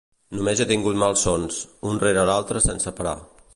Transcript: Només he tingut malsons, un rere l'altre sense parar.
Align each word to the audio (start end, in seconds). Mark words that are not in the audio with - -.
Només 0.37 0.63
he 0.63 0.65
tingut 0.71 0.97
malsons, 1.03 1.61
un 1.91 2.03
rere 2.07 2.25
l'altre 2.33 2.65
sense 2.69 2.95
parar. 3.03 3.17